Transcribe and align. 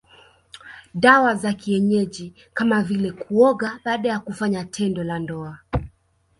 Dawa 0.93 1.35
za 1.35 1.53
kienyeji 1.53 2.33
kama 2.53 2.83
vile 2.83 3.11
kuoga 3.11 3.79
baada 3.85 4.09
ya 4.09 4.19
kufanya 4.19 4.65
tendo 4.65 5.03
la 5.03 5.19
ndoa 5.19 5.59